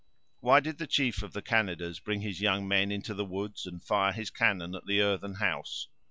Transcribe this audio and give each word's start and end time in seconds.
"Why 0.39 0.61
did 0.61 0.79
the 0.79 0.87
chief 0.87 1.21
of 1.21 1.33
the 1.33 1.43
Canadas 1.43 1.99
bring 1.99 2.21
his 2.21 2.41
young 2.41 2.67
men 2.67 2.91
into 2.91 3.13
the 3.13 3.23
woods, 3.23 3.67
and 3.67 3.83
fire 3.83 4.13
his 4.13 4.31
cannon 4.31 4.73
at 4.73 4.87
the 4.87 4.99
earthen 4.99 5.35
house?" 5.35 5.89